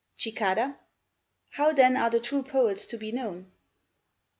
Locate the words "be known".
2.97-3.51